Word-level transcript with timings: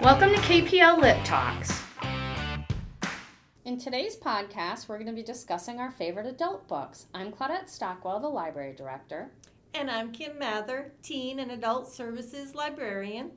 Welcome 0.00 0.30
to 0.30 0.36
KPL 0.36 1.00
Lib 1.00 1.24
Talks. 1.24 1.82
In 3.64 3.78
today's 3.78 4.16
podcast, 4.16 4.88
we're 4.88 4.96
going 4.96 5.08
to 5.08 5.12
be 5.12 5.24
discussing 5.24 5.80
our 5.80 5.90
favorite 5.90 6.24
adult 6.24 6.68
books. 6.68 7.06
I'm 7.12 7.32
Claudette 7.32 7.68
Stockwell, 7.68 8.20
the 8.20 8.28
library 8.28 8.74
director. 8.76 9.32
And 9.74 9.90
I'm 9.90 10.12
Kim 10.12 10.38
Mather, 10.38 10.92
Teen 11.02 11.40
and 11.40 11.50
Adult 11.50 11.92
Services 11.92 12.54
Librarian. 12.54 13.32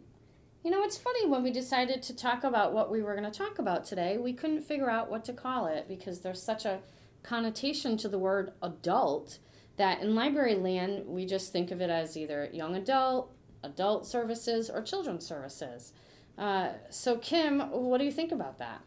You 0.63 0.69
know, 0.69 0.83
it's 0.83 0.99
funny 0.99 1.25
when 1.25 1.41
we 1.41 1.49
decided 1.51 2.03
to 2.03 2.15
talk 2.15 2.43
about 2.43 2.73
what 2.73 2.91
we 2.91 3.01
were 3.01 3.15
going 3.15 3.29
to 3.29 3.37
talk 3.37 3.57
about 3.57 3.83
today, 3.83 4.19
we 4.19 4.31
couldn't 4.31 4.61
figure 4.61 4.89
out 4.89 5.09
what 5.09 5.25
to 5.25 5.33
call 5.33 5.65
it 5.65 5.87
because 5.87 6.19
there's 6.21 6.43
such 6.43 6.65
a 6.65 6.81
connotation 7.23 7.97
to 7.97 8.07
the 8.07 8.19
word 8.19 8.51
adult 8.61 9.39
that 9.77 9.99
in 10.01 10.13
library 10.13 10.55
land 10.55 11.07
we 11.07 11.25
just 11.25 11.51
think 11.51 11.71
of 11.71 11.81
it 11.81 11.89
as 11.89 12.15
either 12.15 12.47
young 12.53 12.75
adult, 12.75 13.33
adult 13.63 14.05
services, 14.05 14.69
or 14.69 14.83
children's 14.83 15.25
services. 15.25 15.93
Uh, 16.37 16.69
so, 16.89 17.17
Kim, 17.17 17.59
what 17.59 17.97
do 17.99 18.05
you 18.05 18.11
think 18.11 18.31
about 18.31 18.59
that? 18.59 18.81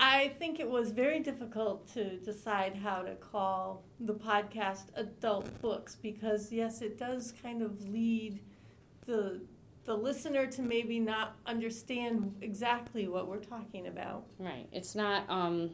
I 0.00 0.28
think 0.38 0.60
it 0.60 0.70
was 0.70 0.92
very 0.92 1.18
difficult 1.20 1.92
to 1.94 2.18
decide 2.18 2.76
how 2.76 3.02
to 3.02 3.16
call 3.16 3.82
the 3.98 4.14
podcast 4.14 4.84
adult 4.94 5.60
books 5.60 5.96
because 5.96 6.52
yes, 6.52 6.82
it 6.82 6.98
does 6.98 7.34
kind 7.42 7.62
of 7.62 7.88
lead 7.88 8.40
the 9.06 9.40
the 9.84 9.96
listener 9.96 10.46
to 10.46 10.60
maybe 10.60 11.00
not 11.00 11.34
understand 11.46 12.36
exactly 12.42 13.08
what 13.08 13.26
we're 13.26 13.38
talking 13.38 13.86
about. 13.86 14.26
Right. 14.38 14.68
It's 14.70 14.94
not 14.94 15.28
um 15.28 15.70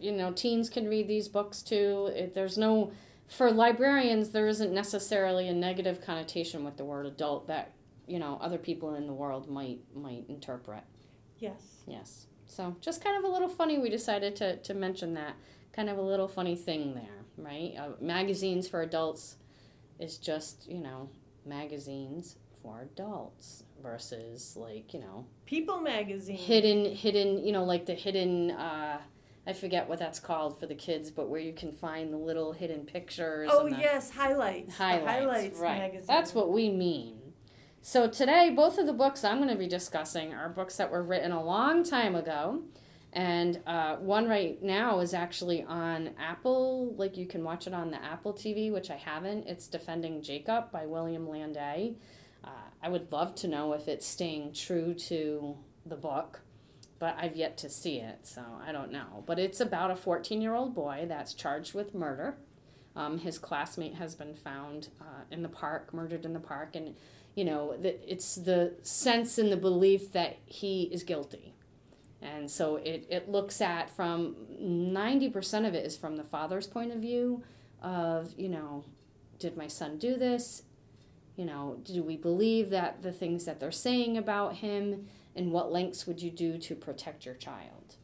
you 0.00 0.12
know, 0.12 0.32
teens 0.32 0.68
can 0.68 0.88
read 0.88 1.08
these 1.08 1.28
books 1.28 1.62
too. 1.62 2.12
It, 2.14 2.34
there's 2.34 2.58
no 2.58 2.92
for 3.28 3.50
librarians 3.50 4.30
there 4.30 4.48
isn't 4.48 4.72
necessarily 4.72 5.48
a 5.48 5.52
negative 5.52 6.00
connotation 6.00 6.64
with 6.64 6.76
the 6.76 6.84
word 6.84 7.06
adult 7.06 7.46
that, 7.46 7.72
you 8.08 8.18
know, 8.18 8.38
other 8.40 8.58
people 8.58 8.94
in 8.94 9.06
the 9.06 9.12
world 9.12 9.48
might 9.48 9.80
might 9.94 10.24
interpret. 10.28 10.84
Yes. 11.38 11.82
Yes. 11.86 12.26
So 12.46 12.74
just 12.80 13.04
kind 13.04 13.16
of 13.16 13.24
a 13.24 13.32
little 13.32 13.48
funny, 13.48 13.78
we 13.78 13.90
decided 13.90 14.34
to, 14.36 14.56
to 14.56 14.74
mention 14.74 15.14
that. 15.14 15.34
Kind 15.72 15.90
of 15.90 15.98
a 15.98 16.02
little 16.02 16.26
funny 16.26 16.56
thing 16.56 16.94
there, 16.94 17.24
right? 17.36 17.74
Uh, 17.78 17.90
magazines 18.00 18.66
for 18.66 18.82
adults 18.82 19.36
is 20.00 20.18
just, 20.18 20.66
you 20.68 20.78
know, 20.80 21.08
magazines 21.46 22.36
for 22.62 22.80
adults 22.80 23.62
versus 23.80 24.56
like, 24.56 24.92
you 24.92 24.98
know, 24.98 25.26
People 25.46 25.80
magazine. 25.80 26.36
hidden, 26.36 26.94
hidden, 26.96 27.44
you 27.44 27.52
know, 27.52 27.64
like 27.64 27.86
the 27.86 27.94
hidden, 27.94 28.50
uh, 28.50 28.98
I 29.46 29.52
forget 29.52 29.88
what 29.88 29.98
that's 29.98 30.18
called 30.18 30.58
for 30.58 30.66
the 30.66 30.74
kids, 30.74 31.10
but 31.10 31.28
where 31.28 31.40
you 31.40 31.52
can 31.52 31.70
find 31.70 32.12
the 32.12 32.18
little 32.18 32.52
hidden 32.52 32.80
pictures. 32.84 33.48
Oh 33.52 33.66
yes, 33.66 34.10
highlights. 34.10 34.76
highlights. 34.76 35.06
Highlights 35.06 35.58
right. 35.58 35.78
magazine. 35.78 36.06
That's 36.08 36.34
what 36.34 36.50
we 36.52 36.70
mean. 36.70 37.17
So 37.80 38.08
today, 38.08 38.50
both 38.54 38.76
of 38.78 38.86
the 38.86 38.92
books 38.92 39.24
I'm 39.24 39.38
going 39.38 39.48
to 39.48 39.56
be 39.56 39.68
discussing 39.68 40.34
are 40.34 40.48
books 40.48 40.76
that 40.76 40.90
were 40.90 41.02
written 41.02 41.32
a 41.32 41.42
long 41.42 41.84
time 41.84 42.14
ago, 42.16 42.62
and 43.12 43.60
uh, 43.66 43.96
one 43.96 44.28
right 44.28 44.62
now 44.62 45.00
is 45.00 45.14
actually 45.14 45.62
on 45.62 46.10
Apple. 46.18 46.94
Like 46.96 47.16
you 47.16 47.26
can 47.26 47.44
watch 47.44 47.66
it 47.66 47.72
on 47.72 47.90
the 47.90 48.04
Apple 48.04 48.34
TV, 48.34 48.70
which 48.70 48.90
I 48.90 48.96
haven't. 48.96 49.46
It's 49.46 49.68
Defending 49.68 50.22
Jacob 50.22 50.70
by 50.70 50.86
William 50.86 51.26
Landay. 51.26 51.94
Uh, 52.44 52.50
I 52.82 52.88
would 52.88 53.10
love 53.10 53.34
to 53.36 53.48
know 53.48 53.72
if 53.72 53.88
it's 53.88 54.06
staying 54.06 54.52
true 54.52 54.92
to 54.94 55.56
the 55.86 55.96
book, 55.96 56.40
but 56.98 57.16
I've 57.18 57.36
yet 57.36 57.56
to 57.58 57.70
see 57.70 57.98
it, 58.00 58.26
so 58.26 58.42
I 58.66 58.72
don't 58.72 58.92
know. 58.92 59.22
But 59.24 59.38
it's 59.38 59.60
about 59.60 59.90
a 59.90 59.96
14 59.96 60.42
year 60.42 60.54
old 60.54 60.74
boy 60.74 61.06
that's 61.08 61.32
charged 61.32 61.74
with 61.74 61.94
murder. 61.94 62.36
Um, 62.96 63.18
his 63.18 63.38
classmate 63.38 63.94
has 63.94 64.16
been 64.16 64.34
found 64.34 64.88
uh, 65.00 65.22
in 65.30 65.42
the 65.42 65.48
park, 65.48 65.94
murdered 65.94 66.24
in 66.24 66.32
the 66.32 66.40
park, 66.40 66.74
and 66.74 66.96
you 67.38 67.44
know, 67.44 67.76
it's 67.84 68.34
the 68.34 68.74
sense 68.82 69.38
and 69.38 69.52
the 69.52 69.56
belief 69.56 70.10
that 70.10 70.38
he 70.44 70.90
is 70.90 71.04
guilty. 71.04 71.54
And 72.20 72.50
so 72.50 72.76
it, 72.78 73.06
it 73.08 73.28
looks 73.28 73.60
at 73.60 73.90
from 73.90 74.34
90% 74.60 75.64
of 75.64 75.72
it 75.72 75.86
is 75.86 75.96
from 75.96 76.16
the 76.16 76.24
father's 76.24 76.66
point 76.66 76.90
of 76.90 76.98
view 76.98 77.44
of, 77.80 78.34
you 78.36 78.48
know, 78.48 78.84
did 79.38 79.56
my 79.56 79.68
son 79.68 79.98
do 79.98 80.16
this? 80.16 80.64
You 81.36 81.44
know, 81.44 81.78
do 81.84 82.02
we 82.02 82.16
believe 82.16 82.70
that 82.70 83.02
the 83.02 83.12
things 83.12 83.44
that 83.44 83.60
they're 83.60 83.70
saying 83.70 84.16
about 84.16 84.56
him 84.56 85.06
and 85.36 85.52
what 85.52 85.70
lengths 85.70 86.08
would 86.08 86.20
you 86.20 86.32
do 86.32 86.58
to 86.58 86.74
protect 86.74 87.24
your 87.24 87.36
child? 87.36 87.94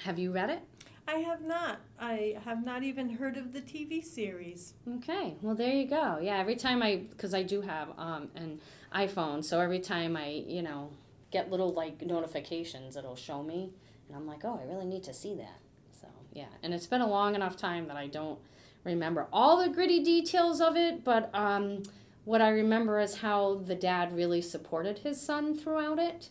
Have 0.00 0.18
you 0.18 0.32
read 0.32 0.50
it? 0.50 0.62
I 1.06 1.16
have 1.16 1.42
not. 1.42 1.80
I 1.98 2.36
have 2.44 2.64
not 2.64 2.82
even 2.82 3.08
heard 3.10 3.36
of 3.36 3.52
the 3.52 3.60
TV 3.60 4.04
series. 4.04 4.74
Okay, 4.96 5.36
well 5.42 5.54
there 5.54 5.72
you 5.72 5.86
go. 5.86 6.18
Yeah, 6.20 6.38
every 6.38 6.56
time 6.56 6.82
I, 6.82 7.02
because 7.10 7.34
I 7.34 7.42
do 7.42 7.60
have 7.60 7.88
um, 7.98 8.28
an 8.34 8.60
iPhone, 8.94 9.44
so 9.44 9.60
every 9.60 9.80
time 9.80 10.16
I, 10.16 10.44
you 10.46 10.62
know, 10.62 10.90
get 11.30 11.50
little 11.50 11.72
like 11.72 12.04
notifications, 12.04 12.96
it'll 12.96 13.16
show 13.16 13.42
me, 13.42 13.70
and 14.08 14.16
I'm 14.16 14.26
like, 14.26 14.44
oh, 14.44 14.60
I 14.62 14.66
really 14.66 14.86
need 14.86 15.04
to 15.04 15.14
see 15.14 15.34
that. 15.36 15.58
So 16.00 16.08
yeah, 16.32 16.46
and 16.62 16.72
it's 16.72 16.86
been 16.86 17.02
a 17.02 17.08
long 17.08 17.34
enough 17.34 17.56
time 17.56 17.86
that 17.88 17.96
I 17.96 18.06
don't 18.06 18.38
remember 18.84 19.26
all 19.32 19.62
the 19.62 19.68
gritty 19.68 20.02
details 20.02 20.60
of 20.60 20.76
it, 20.76 21.04
but 21.04 21.30
um, 21.34 21.82
what 22.24 22.40
I 22.40 22.48
remember 22.48 23.00
is 23.00 23.16
how 23.16 23.56
the 23.56 23.74
dad 23.74 24.14
really 24.14 24.40
supported 24.40 25.00
his 25.00 25.20
son 25.20 25.56
throughout 25.56 25.98
it, 25.98 26.30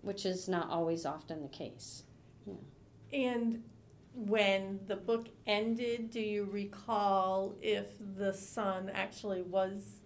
which 0.00 0.24
is 0.24 0.48
not 0.48 0.70
always 0.70 1.04
often 1.04 1.42
the 1.42 1.48
case. 1.48 2.04
Yeah. 2.46 2.54
And 3.12 3.62
when 4.14 4.80
the 4.86 4.96
book 4.96 5.28
ended, 5.46 6.10
do 6.10 6.20
you 6.20 6.44
recall 6.50 7.54
if 7.62 7.86
the 8.16 8.32
son 8.32 8.90
actually 8.92 9.42
was 9.42 10.00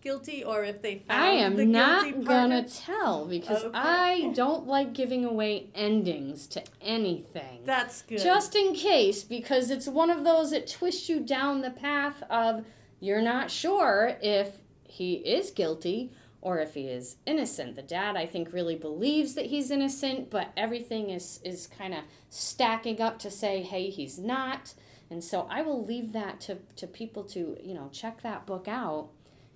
guilty 0.00 0.42
or 0.42 0.64
if 0.64 0.80
they 0.80 0.96
found 1.06 1.22
I 1.22 1.30
am 1.32 1.56
the 1.56 1.66
not 1.66 2.24
gonna 2.24 2.66
tell 2.66 3.26
because 3.26 3.64
Okay. 3.64 3.76
I 3.78 4.32
don't 4.34 4.66
like 4.66 4.94
giving 4.94 5.24
away 5.24 5.68
endings 5.74 6.46
to 6.48 6.62
anything. 6.80 7.60
That's 7.64 8.02
good. 8.02 8.18
Just 8.18 8.56
in 8.56 8.74
case, 8.74 9.22
because 9.22 9.70
it's 9.70 9.86
one 9.86 10.10
of 10.10 10.24
those 10.24 10.52
that 10.52 10.66
twists 10.68 11.08
you 11.08 11.20
down 11.20 11.60
the 11.60 11.70
path 11.70 12.22
of 12.30 12.64
you're 12.98 13.22
not 13.22 13.50
sure 13.50 14.16
if 14.22 14.56
he 14.84 15.14
is 15.14 15.50
guilty 15.50 16.12
or 16.42 16.58
if 16.58 16.74
he 16.74 16.88
is 16.88 17.16
innocent. 17.26 17.76
The 17.76 17.82
dad, 17.82 18.16
I 18.16 18.26
think, 18.26 18.52
really 18.52 18.76
believes 18.76 19.34
that 19.34 19.46
he's 19.46 19.70
innocent, 19.70 20.30
but 20.30 20.52
everything 20.56 21.10
is 21.10 21.40
is 21.44 21.66
kind 21.66 21.94
of 21.94 22.04
stacking 22.28 23.00
up 23.00 23.18
to 23.20 23.30
say, 23.30 23.62
hey, 23.62 23.90
he's 23.90 24.18
not. 24.18 24.74
And 25.10 25.22
so 25.24 25.46
I 25.50 25.62
will 25.62 25.84
leave 25.84 26.12
that 26.12 26.40
to, 26.42 26.58
to 26.76 26.86
people 26.86 27.24
to, 27.24 27.56
you 27.60 27.74
know, 27.74 27.88
check 27.92 28.22
that 28.22 28.46
book 28.46 28.68
out 28.68 29.08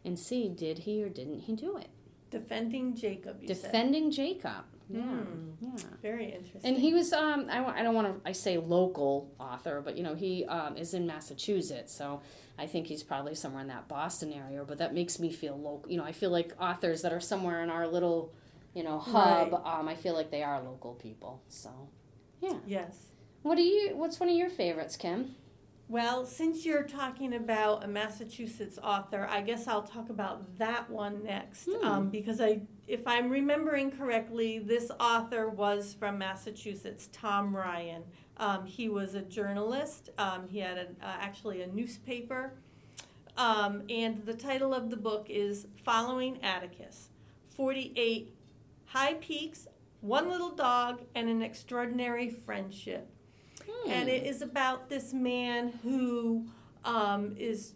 and 0.05 0.19
see 0.19 0.49
did 0.49 0.81
he 0.81 1.03
or 1.03 1.09
didn't 1.09 1.41
he 1.41 1.55
do 1.55 1.77
it. 1.77 1.89
Defending 2.31 2.97
Jacob, 2.97 3.41
you 3.41 3.49
said. 3.49 3.63
Defending 3.63 4.11
Jacob. 4.11 4.65
Yeah. 4.89 5.01
Hmm. 5.01 5.51
Yeah. 5.61 5.83
Very 6.03 6.33
interesting. 6.33 6.61
And 6.65 6.77
he 6.77 6.93
was, 6.93 7.13
um, 7.13 7.47
I, 7.51 7.65
I 7.65 7.83
don't 7.83 7.95
want 7.95 8.23
to, 8.23 8.29
I 8.29 8.33
say 8.33 8.59
local 8.59 9.33
author, 9.41 9.81
but 9.85 9.97
you 9.97 10.03
know, 10.03 10.15
he 10.15 10.45
um, 10.45 10.77
is 10.77 10.95
in 10.95 11.07
Massachusetts, 11.07 11.95
so 11.95 12.21
I 12.59 12.67
think 12.67 12.87
he's 12.87 13.03
probably 13.03 13.35
somewhere 13.35 13.63
in 13.63 13.69
that 13.69 13.89
Boston 13.89 14.33
area. 14.33 14.65
But 14.67 14.79
that 14.79 14.95
makes 14.95 15.19
me 15.19 15.33
feel 15.33 15.59
local. 15.59 15.91
You 15.91 15.99
know, 15.99 16.05
I 16.05 16.13
feel 16.13 16.31
like 16.31 16.53
authors 16.61 17.03
that 17.03 17.13
are 17.13 17.21
somewhere 17.21 17.63
in 17.63 17.71
our 17.71 17.87
little, 17.87 18.33
you 18.75 18.83
know, 18.83 18.99
hub. 18.99 19.53
Right. 19.53 19.79
Um, 19.79 19.89
I 19.89 19.95
feel 19.95 20.15
like 20.15 20.31
they 20.31 20.43
are 20.43 20.63
local 20.63 20.95
people. 20.95 21.43
So, 21.49 21.71
yeah. 22.41 22.59
Yes. 22.67 23.07
What 23.43 23.57
do 23.57 23.63
you? 23.63 23.97
What's 23.97 24.21
one 24.21 24.29
of 24.29 24.37
your 24.37 24.51
favorites, 24.51 24.97
Kim? 24.97 25.35
Well, 25.89 26.25
since 26.25 26.65
you're 26.65 26.85
talking 26.85 27.35
about 27.35 27.85
a 27.85 27.89
Massachusetts 27.89 28.79
author, 28.83 29.29
I 29.31 29.43
guess 29.43 29.69
I'll 29.69 29.83
talk 29.83 30.09
about 30.09 30.59
that 30.59 30.89
one 30.89 31.25
next. 31.25 31.69
Hmm. 31.71 31.87
Um, 31.87 32.09
because 32.11 32.41
I, 32.41 32.63
if 32.87 33.07
I'm 33.07 33.31
remembering 33.31 33.91
correctly, 33.91 34.59
this 34.59 34.91
author 35.01 35.49
was 35.49 35.95
from 35.95 36.19
Massachusetts, 36.19 37.09
Tom 37.13 37.55
Ryan. 37.55 38.03
Um, 38.37 38.67
he 38.67 38.89
was 38.89 39.15
a 39.15 39.23
journalist. 39.23 40.11
Um, 40.19 40.49
he 40.49 40.59
had 40.59 40.79
an, 40.79 40.97
uh, 41.03 41.17
actually 41.21 41.63
a 41.63 41.67
newspaper. 41.67 42.53
Um, 43.37 43.83
and 43.89 44.25
the 44.25 44.35
title 44.35 44.75
of 44.75 44.91
the 44.91 44.97
book 44.97 45.27
is 45.29 45.67
Following 45.85 46.43
Atticus 46.43 47.09
48 47.57 48.35
High 48.87 49.15
Peaks, 49.15 49.67
One 50.01 50.29
Little 50.29 50.55
Dog, 50.55 51.03
and 51.15 51.29
an 51.29 51.43
Extraordinary 51.43 52.29
Friendship 52.31 53.11
Hmm. 53.67 53.91
and 53.91 54.09
it 54.09 54.27
is 54.27 54.43
about 54.43 54.89
this 54.89 55.13
man 55.13 55.73
who 55.83 56.47
um, 56.85 57.35
is 57.39 57.75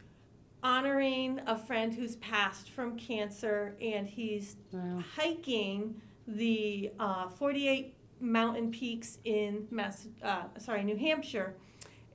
honoring 0.63 1.41
a 1.47 1.57
friend 1.57 1.95
who's 1.95 2.17
passed 2.17 2.71
from 2.71 2.97
cancer, 2.97 3.77
and 3.81 4.07
he's 4.09 4.57
Wow. 4.73 5.03
hiking 5.17 6.01
the 6.27 6.91
uh, 6.99 7.29
48 7.29 7.95
mountain 8.21 8.71
peaks 8.71 9.19
in 9.25 9.67
Mass, 9.71 10.09
uh, 10.23 10.45
sorry, 10.59 10.83
New 10.85 10.97
Hampshire, 10.97 11.55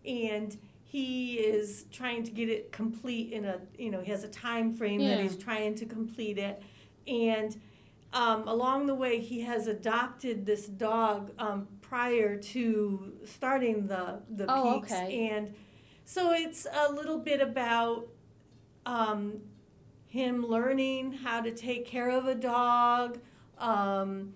and 0.06 0.58
he 0.84 1.36
is 1.40 1.86
trying 1.92 2.24
to 2.24 2.32
get 2.32 2.50
it 2.50 2.72
complete 2.72 3.32
in 3.32 3.46
a 3.46 3.60
you 3.80 3.90
know 3.90 4.02
he 4.02 4.12
has 4.12 4.24
a 4.24 4.28
time 4.28 4.74
frame 4.74 5.00
that 5.08 5.20
he's 5.22 5.38
trying 5.38 5.74
to 5.76 5.86
complete 5.86 6.38
it, 6.38 6.62
and 7.08 7.60
um, 8.12 8.48
along 8.48 8.86
the 8.86 8.94
way 8.94 9.20
he 9.20 9.42
has 9.42 9.66
adopted 9.66 10.46
this 10.46 10.68
dog 10.68 11.32
um, 11.40 11.68
prior 11.82 12.38
to 12.38 13.14
starting 13.26 13.88
the 13.88 14.20
the 14.30 14.46
Oh, 14.48 14.82
peaks, 14.82 14.92
okay. 14.94 15.30
and 15.30 15.56
so 16.06 16.32
it's 16.34 16.68
a 16.72 16.92
little 16.92 17.18
bit 17.18 17.42
about 17.42 18.08
um, 18.86 19.42
him 20.08 20.46
learning 20.46 21.14
how 21.14 21.42
to 21.42 21.52
take 21.52 21.86
care 21.86 22.10
of 22.10 22.28
a 22.28 22.36
dog. 22.36 23.20
Um, 23.58 24.34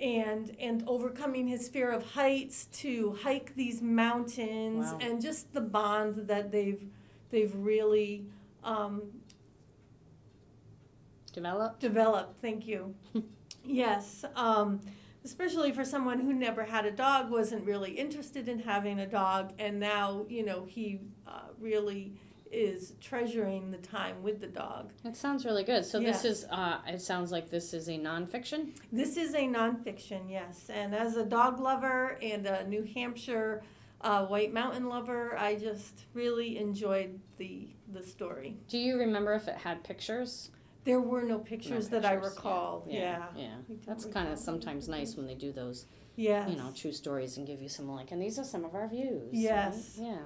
and 0.00 0.54
and 0.60 0.84
overcoming 0.86 1.48
his 1.48 1.68
fear 1.68 1.90
of 1.90 2.04
heights 2.12 2.66
to 2.66 3.18
hike 3.22 3.56
these 3.56 3.82
mountains 3.82 4.92
Wow. 4.92 4.98
and 5.00 5.20
just 5.20 5.52
the 5.52 5.60
bond 5.60 6.28
that 6.28 6.52
they've 6.52 6.84
they've 7.30 7.52
really 7.52 8.24
um, 8.62 9.02
Develop. 11.32 11.78
developed. 11.78 12.40
Thank 12.40 12.66
you. 12.66 12.94
yes, 13.64 14.24
um, 14.34 14.80
especially 15.24 15.72
for 15.72 15.84
someone 15.84 16.20
who 16.20 16.32
never 16.32 16.64
had 16.64 16.84
a 16.86 16.90
dog, 16.90 17.30
wasn't 17.30 17.64
really 17.64 17.90
interested 17.92 18.48
in 18.48 18.60
having 18.60 18.98
a 19.00 19.06
dog, 19.06 19.52
and 19.58 19.78
now 19.78 20.26
you 20.28 20.44
know 20.44 20.64
he 20.64 21.00
uh, 21.26 21.42
really 21.60 22.12
is 22.52 22.94
treasuring 23.00 23.70
the 23.70 23.78
time 23.78 24.22
with 24.22 24.40
the 24.40 24.46
dog. 24.46 24.92
It 25.04 25.16
sounds 25.16 25.44
really 25.44 25.64
good. 25.64 25.84
So 25.84 26.00
this 26.00 26.24
is. 26.24 26.44
Uh, 26.50 26.78
it 26.86 27.00
sounds 27.00 27.30
like 27.32 27.50
this 27.50 27.74
is 27.74 27.88
a 27.88 27.98
nonfiction. 27.98 28.76
This 28.92 29.16
is 29.16 29.34
a 29.34 29.46
nonfiction, 29.46 30.30
yes, 30.30 30.70
and 30.72 30.94
as 30.94 31.16
a 31.16 31.24
dog 31.24 31.60
lover 31.60 32.18
and 32.22 32.46
a 32.46 32.66
New 32.68 32.82
Hampshire 32.94 33.62
uh, 34.00 34.24
White 34.26 34.52
Mountain 34.52 34.88
lover, 34.88 35.36
I 35.38 35.56
just 35.56 36.04
really 36.14 36.58
enjoyed 36.58 37.18
the 37.36 37.68
the 37.92 38.02
story. 38.02 38.56
Do 38.68 38.78
you 38.78 38.98
remember 38.98 39.32
if 39.34 39.48
it 39.48 39.56
had 39.56 39.82
pictures? 39.84 40.50
There 40.84 41.00
were 41.00 41.22
no 41.22 41.38
pictures 41.38 41.88
that 41.90 42.04
I 42.06 42.14
pictures, 42.14 42.32
yeah. 42.34 42.36
recall. 42.38 42.86
Yeah, 42.88 43.26
Yeah. 43.36 43.54
That's 43.86 44.04
kind 44.06 44.28
of 44.32 44.38
sometimes 44.38 44.88
nice 44.88 45.16
when 45.16 45.26
they 45.26 45.34
do 45.34 45.52
those, 45.52 45.84
Yes. 46.16 46.48
you 46.48 46.56
know, 46.56 46.72
true 46.74 46.92
stories 46.92 47.36
and 47.36 47.46
give 47.46 47.60
you 47.60 47.68
some 47.68 47.88
like, 47.88 48.10
and 48.10 48.22
these 48.22 48.38
are 48.38 48.44
some 48.44 48.64
of 48.64 48.74
our 48.74 48.88
views. 48.88 49.24
right? 49.24 49.32
Yes. 49.32 49.98
Yeah. 50.00 50.16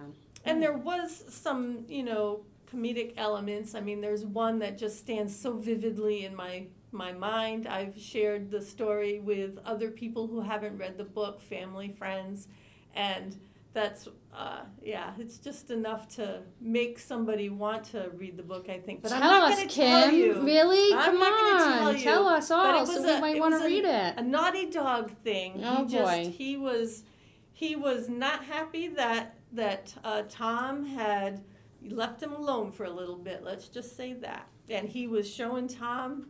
And 0.44 0.62
there 0.62 0.73
was 0.73 1.25
some, 1.29 1.85
you 1.89 2.03
know, 2.03 2.41
comedic 2.73 3.15
elements. 3.17 3.75
I 3.75 3.81
mean, 3.81 4.00
there's 4.00 4.25
one 4.25 4.59
that 4.61 4.79
just 4.79 4.99
stands 4.99 5.39
so 5.39 5.53
vividly 5.56 6.25
in 6.25 6.35
my 6.35 6.67
my 6.91 7.12
mind. 7.12 7.67
I've 7.67 7.99
shared 7.99 8.50
the 8.50 8.61
story 8.61 9.19
with 9.21 9.59
other 9.65 9.91
people 9.91 10.27
who 10.27 10.41
haven't 10.43 10.77
read 10.79 10.99
the 10.99 11.05
book, 11.05 11.41
family, 11.41 11.89
friends, 11.97 12.49
and 12.94 13.37
that's 13.73 14.09
uh, 14.35 14.61
yeah, 14.83 15.12
it's 15.19 15.39
just 15.39 15.71
enough 15.71 16.09
to 16.17 16.41
make 16.61 16.99
somebody 16.99 17.49
want 17.50 17.85
to 17.85 18.11
read 18.17 18.37
the 18.37 18.43
book. 18.43 18.69
I 18.69 18.79
think, 18.79 19.03
but 19.03 19.09
tell 19.11 19.23
I'm 19.23 19.29
not 19.31 19.50
us, 19.53 19.56
going 19.56 19.69
to 19.69 19.75
Kim. 19.75 19.91
tell 20.03 20.12
you. 20.12 20.43
Really? 20.43 20.94
I'm 20.94 21.05
Come 21.12 21.21
not 21.21 21.62
on. 21.62 21.79
tell 21.79 21.93
you, 21.97 22.03
tell 22.03 22.29
us 22.29 22.50
all 22.50 22.87
so 22.87 22.94
was 22.94 23.05
we 23.05 23.21
might 23.21 23.41
want 23.41 23.61
to 23.61 23.67
read 23.67 23.85
it. 23.85 24.15
a 24.19 24.23
naughty 24.23 24.67
dog 24.71 25.11
thing. 25.23 25.62
Oh, 25.65 25.85
he 25.85 25.93
just 25.93 26.05
boy. 26.05 26.31
he 26.37 26.56
was 26.56 27.05
he 27.53 27.77
was 27.77 28.09
not 28.09 28.44
happy 28.44 28.89
that 28.89 29.37
that 29.53 29.95
uh, 30.03 30.23
Tom 30.29 30.85
had 30.85 31.43
left 31.89 32.23
him 32.23 32.33
alone 32.33 32.73
for 32.73 32.85
a 32.85 32.91
little 32.91 33.17
bit. 33.17 33.43
Let's 33.43 33.69
just 33.69 33.97
say 33.97 34.13
that. 34.15 34.49
And 34.71 34.89
he 34.89 35.07
was 35.07 35.33
showing 35.33 35.69
Tom 35.69 36.27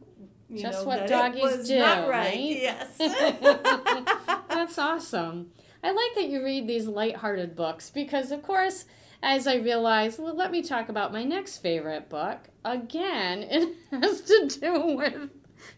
you 0.53 0.61
Just 0.61 0.81
know, 0.81 0.89
what 0.89 0.99
that 1.01 1.09
doggies 1.09 1.43
it 1.43 1.57
was 1.59 1.69
do, 1.69 1.79
not 1.79 2.09
right. 2.09 2.35
right? 2.35 2.39
Yes. 2.99 2.99
That's 4.49 4.77
awesome. 4.77 5.51
I 5.83 5.91
like 5.91 6.15
that 6.17 6.29
you 6.29 6.45
read 6.45 6.69
these 6.69 6.87
lighthearted 6.87 7.57
books 7.57 7.91
because, 7.91 8.31
of 8.31 8.43
course, 8.43 8.85
as 9.23 9.47
I 9.47 9.57
realize, 9.57 10.19
well, 10.19 10.37
let 10.37 10.51
me 10.51 10.63
talk 10.63 10.91
about 10.91 11.13
my 11.13 11.25
next 11.25 11.59
favorite 11.59 12.11
book. 12.11 12.49
Again, 12.65 13.47
it 13.49 13.75
has 13.91 14.21
to 14.23 14.49
do 14.61 14.97
with 14.97 15.31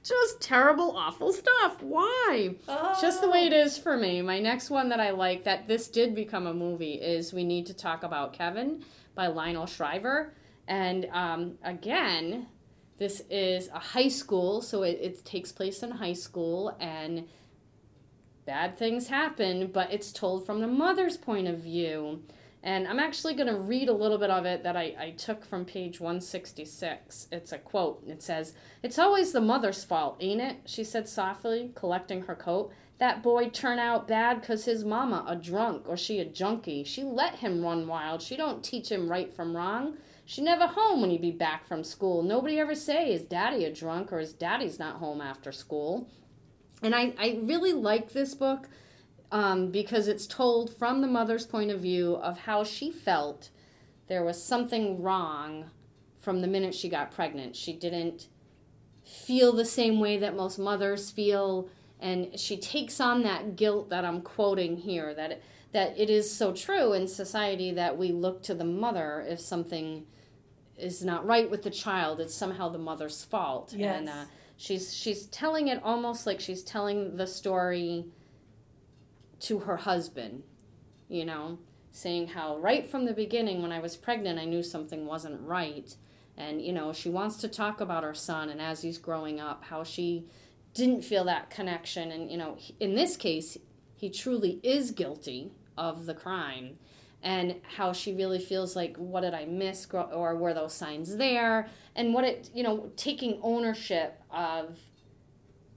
just 0.02 0.40
terrible, 0.40 0.96
awful 0.96 1.32
stuff. 1.32 1.82
Why? 1.82 2.54
Just 3.00 3.20
the 3.20 3.31
way 3.31 3.46
it 3.46 3.52
is 3.52 3.78
for 3.78 3.96
me. 3.96 4.22
My 4.22 4.40
next 4.40 4.70
one 4.70 4.88
that 4.90 5.00
I 5.00 5.10
like 5.10 5.44
that 5.44 5.69
this 5.69 5.88
did 5.88 6.14
become 6.14 6.46
a 6.46 6.54
movie 6.54 6.94
is 6.94 7.32
We 7.32 7.44
Need 7.44 7.66
to 7.66 7.75
Talk 7.75 8.02
About 8.02 8.32
Kevin 8.32 8.84
by 9.14 9.26
Lionel 9.28 9.66
Shriver. 9.66 10.34
And 10.66 11.06
um, 11.12 11.58
again, 11.62 12.46
this 12.96 13.22
is 13.28 13.69
a 13.69 13.78
high 13.78 14.08
school, 14.08 14.62
so 14.62 14.82
it, 14.82 14.98
it 15.00 15.25
takes 15.25 15.52
place 15.52 15.82
in 15.82 15.90
high 15.90 16.12
school, 16.12 16.76
and 16.81 17.26
bad 18.46 18.78
things 18.78 19.08
happen, 19.08 19.70
but 19.72 19.92
it's 19.92 20.12
told 20.12 20.46
from 20.46 20.60
the 20.60 20.69
mother's 20.69 21.16
point 21.16 21.48
of 21.48 21.58
view. 21.58 22.22
And 22.64 22.88
I'm 22.88 22.99
actually 22.99 23.34
going 23.34 23.55
to 23.55 23.61
read 23.61 23.90
a 23.90 23.93
little 23.93 24.16
bit 24.16 24.31
of 24.31 24.46
it 24.46 24.62
that 24.62 24.75
I, 24.75 24.96
I 24.99 25.11
took 25.19 25.44
from 25.44 25.66
page 25.66 26.00
166. 26.00 27.28
It's 27.31 27.52
a 27.52 27.58
quote. 27.58 28.02
It 28.08 28.22
says, 28.22 28.55
It's 28.82 28.99
always 28.99 29.32
the 29.32 29.43
mother's 29.43 29.84
fault, 29.84 30.16
ain't 30.19 30.40
it? 30.40 30.56
She 30.64 30.82
said 30.82 31.06
softly, 31.06 31.72
collecting 31.75 32.22
her 32.22 32.34
coat. 32.34 32.72
That 32.99 33.22
boy 33.22 33.50
turn 33.50 33.78
out 33.78 34.08
bad 34.08 34.43
'cause 34.43 34.64
his 34.64 34.82
mama 34.82 35.26
a 35.28 35.37
drunk 35.37 35.87
or 35.87 35.96
she 35.99 36.20
a 36.20 36.25
junkie. 36.25 36.84
She 36.84 37.02
let 37.02 37.37
him 37.37 37.62
run 37.62 37.87
wild. 37.87 38.22
She 38.22 38.34
don't 38.34 38.64
teach 38.64 38.90
him 38.90 39.10
right 39.10 39.31
from 39.31 39.55
wrong. 39.55 39.99
She 40.25 40.40
never 40.40 40.67
home 40.67 41.02
when 41.02 41.10
he 41.10 41.19
be 41.19 41.32
back 41.32 41.67
from 41.67 41.84
school. 41.84 42.22
Nobody 42.22 42.58
ever 42.58 42.75
say 42.75 43.12
is 43.12 43.25
daddy 43.25 43.67
a 43.67 43.70
drunk 43.70 44.10
or 44.10 44.20
his 44.20 44.32
daddy's 44.32 44.78
not 44.78 44.96
home 44.96 45.20
after 45.20 45.52
school. 45.52 46.08
And 46.82 46.94
I, 46.94 47.12
I 47.19 47.40
really 47.43 47.75
like 47.75 48.12
this 48.12 48.34
book 48.34 48.69
um, 49.30 49.70
because 49.70 50.08
it's 50.08 50.26
told 50.26 50.74
from 50.74 51.00
the 51.00 51.06
mother's 51.06 51.46
point 51.46 51.70
of 51.70 51.80
view 51.80 52.16
of 52.16 52.40
how 52.40 52.64
she 52.64 52.90
felt 52.90 53.50
there 54.06 54.24
was 54.24 54.42
something 54.42 55.02
wrong 55.02 55.70
from 56.20 56.40
the 56.40 56.46
minute 56.46 56.74
she 56.74 56.88
got 56.88 57.10
pregnant. 57.10 57.56
She 57.56 57.72
didn't 57.72 58.28
feel 59.04 59.52
the 59.52 59.64
same 59.64 60.00
way 60.00 60.16
that 60.18 60.36
most 60.36 60.58
mothers 60.58 61.10
feel, 61.10 61.68
and 62.00 62.38
she 62.38 62.56
takes 62.56 63.00
on 63.00 63.22
that 63.22 63.56
guilt 63.56 63.90
that 63.90 64.04
I'm 64.04 64.22
quoting 64.22 64.76
here 64.76 65.14
that 65.14 65.32
it, 65.32 65.42
that 65.72 65.98
it 65.98 66.08
is 66.08 66.30
so 66.30 66.52
true 66.52 66.92
in 66.92 67.08
society 67.08 67.72
that 67.72 67.98
we 67.98 68.12
look 68.12 68.42
to 68.44 68.54
the 68.54 68.64
mother 68.64 69.24
if 69.28 69.40
something 69.40 70.06
is 70.78 71.04
not 71.04 71.26
right 71.26 71.50
with 71.50 71.62
the 71.62 71.70
child. 71.70 72.20
It's 72.20 72.34
somehow 72.34 72.68
the 72.68 72.78
mother's 72.78 73.24
fault. 73.24 73.74
Yes. 73.76 73.98
And 73.98 74.08
uh, 74.08 74.24
she's 74.56 74.94
she's 74.94 75.26
telling 75.26 75.68
it 75.68 75.80
almost 75.82 76.26
like 76.26 76.40
she's 76.40 76.62
telling 76.62 77.16
the 77.16 77.26
story 77.26 78.06
to 79.44 79.61
her 79.61 79.76
husband, 79.76 80.43
you 81.08 81.25
know, 81.25 81.58
saying 81.93 82.29
how 82.29 82.58
right 82.58 82.87
from 82.87 83.05
the 83.05 83.12
beginning 83.12 83.62
when 83.62 83.73
I 83.73 83.79
was 83.79 83.96
pregnant 83.96 84.38
I 84.38 84.44
knew 84.44 84.62
something 84.62 85.06
wasn't 85.06 85.41
right. 85.41 85.94
And 86.37 86.61
you 86.61 86.73
know, 86.73 86.93
she 86.93 87.11
wants 87.11 87.37
to 87.38 87.49
talk 87.49 87.81
about 87.81 88.05
her 88.05 88.14
son 88.14 88.49
and 88.49 88.61
as 88.61 88.82
he's 88.82 88.99
growing 88.99 89.38
up 89.41 89.64
how 89.64 89.85
she 89.85 90.26
didn't 90.73 91.02
feel 91.02 91.25
that 91.25 91.50
connection. 91.50 92.11
And 92.11 92.31
you 92.31 92.37
know, 92.37 92.58
in 92.81 92.94
this 92.94 93.17
case 93.17 93.56
he 93.94 94.11
truly 94.11 94.61
is 94.62 94.91
guilty 94.91 95.52
of 95.76 96.06
the 96.06 96.14
crime. 96.14 96.79
And 97.23 97.56
how 97.76 97.93
she 97.93 98.12
really 98.12 98.38
feels 98.38 98.76
like 98.76 98.96
what 98.96 99.23
did 99.23 99.32
i 99.32 99.46
miss 99.46 99.87
or 99.93 100.37
were 100.37 100.52
those 100.52 100.75
signs 100.75 101.17
there? 101.17 101.69
And 101.94 102.12
what 102.14 102.25
it 102.25 102.50
you 102.55 102.62
know 102.62 102.91
taking 102.96 103.38
ownership 103.43 104.23
of 104.31 104.79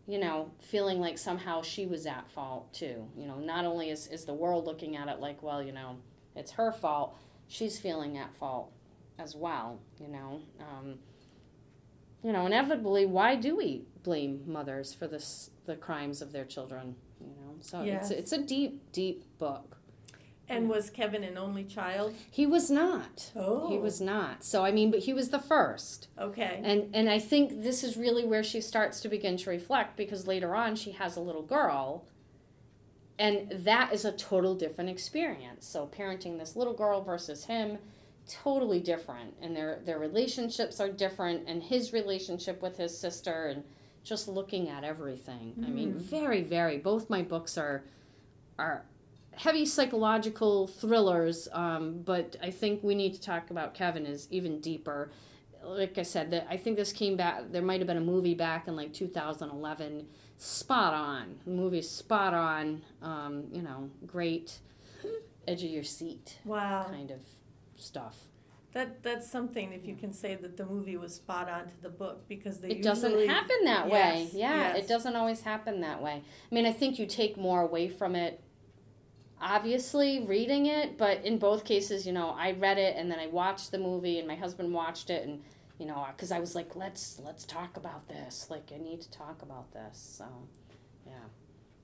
you 0.08 0.18
know 0.20 0.50
feeling 0.60 1.00
like 1.00 1.18
somehow 1.18 1.62
she 1.62 1.86
was 1.86 2.06
at 2.06 2.30
fault 2.32 2.74
too. 2.74 3.08
You 3.18 3.28
know 3.28 3.40
not 3.40 3.66
only 3.66 3.90
is, 3.90 4.08
is 4.08 4.26
the 4.26 4.34
world 4.34 4.66
looking 4.66 4.96
at 4.96 5.08
it 5.08 5.20
like 5.20 5.44
well 5.44 5.62
you 5.62 5.72
know 5.72 5.98
it's 6.36 6.52
her 6.52 6.72
fault 6.72 7.16
she's 7.48 7.78
feeling 7.80 8.18
at 8.18 8.34
fault 8.36 8.72
as 9.20 9.36
well 9.36 9.80
you 10.00 10.08
know? 10.08 10.42
Um, 10.60 11.00
you 12.24 12.32
know 12.32 12.46
inevitably 12.46 13.06
why 13.06 13.36
do 13.36 13.56
we 13.56 13.84
blame 14.04 14.44
mothers 14.46 14.94
for 14.94 15.08
this 15.08 15.50
the 15.66 15.76
crimes 15.76 16.22
of 16.22 16.32
their 16.32 16.46
children 16.46 16.96
you 17.20 17.28
know? 17.28 17.56
So 17.62 17.84
Yes. 17.84 18.12
it's 18.12 18.20
it's 18.20 18.32
a 18.32 18.42
deep 18.46 18.92
deep 18.92 19.24
book 19.40 19.77
and 20.50 20.70
was 20.70 20.90
Kevin 20.90 21.24
an 21.24 21.38
only 21.38 21.64
child? 21.64 22.14
he 22.32 22.46
was 22.46 22.70
not 22.72 23.32
Oh. 23.36 23.70
he 23.70 23.78
was 23.78 24.00
not 24.02 24.44
so 24.44 24.64
i 24.66 24.72
mean 24.72 24.92
but 24.92 25.02
he 25.02 25.14
was 25.14 25.30
the 25.30 25.40
first 25.40 26.08
Okay. 26.20 26.62
and 26.64 26.90
and 26.96 27.10
i 27.10 27.20
think 27.20 27.64
this 27.64 27.84
is 27.84 27.98
really 27.98 28.26
where 28.26 28.44
she 28.44 28.62
starts 28.62 29.00
to 29.02 29.10
begin 29.10 29.38
to 29.38 29.50
reflect 29.50 29.98
because 29.98 30.28
later 30.28 30.56
on 30.56 30.76
she 30.76 30.92
has 30.92 31.16
a 31.18 31.22
little 31.22 31.44
girl 31.44 32.06
and 33.20 33.50
that 33.52 33.92
is 33.94 34.06
a 34.06 34.12
total 34.12 34.56
different 34.56 34.90
experience 34.90 35.66
so 35.68 35.88
parenting 35.88 36.38
this 36.38 36.56
little 36.56 36.74
girl 36.74 37.02
versus 37.02 37.46
him 37.46 37.78
totally 38.30 38.80
different 38.80 39.34
and 39.42 39.56
their 39.56 39.80
their 39.86 40.00
relationships 40.00 40.80
are 40.80 40.90
different 40.90 41.48
and 41.48 41.64
his 41.64 41.94
relationship 41.94 42.62
with 42.62 42.78
his 42.78 42.96
sister 42.98 43.48
and 43.48 43.64
just 44.04 44.28
looking 44.28 44.70
at 44.70 44.84
everything 44.84 45.54
i 45.66 45.70
mean 45.70 45.94
Mm. 45.94 45.98
very 45.98 46.42
very 46.42 46.78
both 46.78 47.10
my 47.10 47.22
books 47.22 47.58
are 47.58 47.84
are 48.60 48.84
heavy 49.38 49.66
psychological 49.66 50.68
thrillers 50.68 51.48
um, 51.54 52.02
but 52.04 52.36
i 52.42 52.52
think 52.52 52.84
we 52.84 52.96
need 52.96 53.14
to 53.14 53.22
talk 53.22 53.50
about 53.50 53.74
kevin 53.74 54.06
is 54.06 54.28
even 54.32 54.60
deeper. 54.60 55.12
Like 55.64 55.98
i 55.98 56.04
said 56.04 56.32
that 56.32 56.48
i 56.50 56.56
think 56.56 56.78
this 56.78 56.94
came 56.94 57.18
back 57.18 57.52
there 57.52 57.62
might 57.62 57.80
have 57.80 57.88
been 57.88 57.98
a 57.98 58.02
movie 58.02 58.36
back 58.36 58.68
in 58.68 58.76
like 58.76 58.94
2011 58.94 60.08
spot 60.38 60.94
on. 60.94 61.36
The 61.46 61.52
movie's 61.52 61.90
spot 61.90 62.34
on. 62.34 62.84
Um, 63.02 63.46
you 63.52 63.62
know 63.62 63.90
great 64.06 64.60
edge 65.48 65.64
of 65.64 65.70
your 65.70 65.84
seat 65.84 66.38
wow. 66.46 66.86
kind 66.90 67.12
of 67.12 67.20
stuff. 67.76 68.16
That 68.74 69.02
that's 69.02 69.30
something 69.30 69.74
if 69.74 69.86
you 69.86 69.96
can 69.96 70.14
say 70.14 70.36
that 70.36 70.58
the 70.58 70.66
movie 70.66 70.98
was 70.98 71.16
spot 71.16 71.50
on 71.50 71.68
to 71.68 71.82
the 71.82 71.90
book 71.90 72.28
because 72.28 72.60
they 72.60 72.70
it 72.70 72.84
doesn't 72.84 73.28
happen 73.28 73.58
that 73.64 73.90
way. 73.90 74.30
Yeah 74.34 74.74
yes. 74.74 74.84
it 74.84 74.88
doesn't 74.88 75.16
always 75.16 75.42
happen 75.42 75.82
that 75.82 76.02
way. 76.02 76.24
I 76.52 76.56
mean 76.56 76.66
i 76.66 76.72
think 76.72 77.00
you 77.00 77.06
take 77.06 77.38
more 77.38 77.62
away 77.62 77.88
from 77.88 78.16
it 78.16 78.42
obviously 79.42 80.20
reading 80.26 80.66
it 80.66 80.98
but 80.98 81.24
in 81.26 81.38
both 81.38 81.64
cases 81.64 82.08
you 82.08 82.12
know 82.14 82.30
i 82.38 82.52
read 82.54 82.78
it 82.78 82.96
and 82.98 83.12
then 83.12 83.20
i 83.20 83.28
watched 83.28 83.72
the 83.72 83.78
movie 83.78 84.18
and 84.20 84.28
my 84.28 84.36
husband 84.36 84.74
watched 84.74 85.10
it 85.10 85.28
and 85.28 85.42
you 85.80 85.86
know, 85.86 86.08
because 86.16 86.32
I 86.32 86.40
was 86.40 86.56
like, 86.56 86.76
let's 86.76 87.22
let's 87.24 87.46
talk 87.46 87.78
about 87.78 88.08
this. 88.08 88.48
Like, 88.50 88.72
I 88.74 88.80
need 88.80 89.00
to 89.02 89.12
talk 89.12 89.44
about 89.44 89.72
this. 89.74 90.16
So, 90.18 90.26
yeah. 91.06 91.14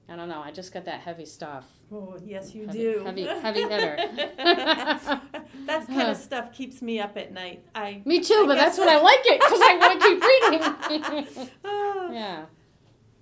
I 0.10 0.16
don't 0.16 0.28
know. 0.30 0.42
I 0.42 0.50
just 0.50 0.74
got 0.74 0.86
that 0.86 1.02
heavy 1.02 1.26
stuff. 1.26 1.66
Oh, 1.92 2.18
yes, 2.26 2.56
you 2.56 2.66
Heavy- 2.66 2.80
do. 2.80 3.04
heavy- 3.06 3.24
heavy 3.42 3.62
hitter. 3.62 3.98
that 4.38 5.86
kind 5.88 6.10
of 6.10 6.18
stuff 6.18 6.52
keeps 6.54 6.82
me 6.82 7.00
up 7.00 7.16
at 7.18 7.32
night. 7.32 7.64
I 7.76 8.02
Me 8.04 8.20
too, 8.20 8.42
I 8.44 8.48
but 8.48 8.56
that's 8.56 8.80
what 8.80 8.90
I 8.90 9.00
like 9.00 9.22
it 9.26 9.40
because 9.40 9.60
I 9.62 9.78
want 9.78 10.02
to 10.02 10.08
keep 10.10 11.38
reading. 11.38 11.50
Ah. 11.64 12.12
yeah. 12.12 12.46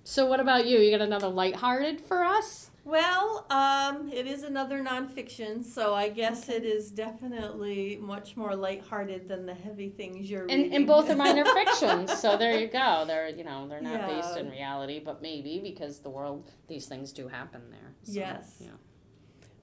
So, 0.04 0.24
what 0.26 0.40
about 0.40 0.66
you? 0.66 0.78
You 0.78 0.90
got 0.90 1.02
another 1.04 1.28
lighthearted 1.28 2.00
for 2.00 2.24
us? 2.24 2.70
Well, 2.84 3.46
um, 3.48 4.10
it 4.12 4.26
is 4.26 4.42
another 4.42 4.82
nonfiction, 4.82 5.64
so 5.64 5.94
I 5.94 6.08
guess 6.08 6.48
it 6.48 6.64
is 6.64 6.90
definitely 6.90 7.96
much 8.00 8.36
more 8.36 8.56
lighthearted 8.56 9.28
than 9.28 9.46
the 9.46 9.54
heavy 9.54 9.88
things 9.88 10.28
you're 10.28 10.42
And, 10.42 10.50
reading. 10.50 10.74
and 10.74 10.86
both 10.86 11.08
of 11.08 11.16
mine 11.16 11.38
are 11.38 11.44
fictions, 11.54 12.12
so 12.18 12.36
there 12.36 12.58
you 12.58 12.66
go. 12.66 13.04
They're 13.06 13.28
you 13.28 13.44
know 13.44 13.68
they're 13.68 13.80
not 13.80 14.08
based 14.08 14.36
in 14.36 14.50
reality, 14.50 14.98
but 14.98 15.22
maybe 15.22 15.60
because 15.62 16.00
the 16.00 16.10
world 16.10 16.50
these 16.66 16.86
things 16.86 17.12
do 17.12 17.28
happen 17.28 17.62
there. 17.70 17.94
So, 18.02 18.12
Yes. 18.12 18.56
Yeah. 18.60 18.70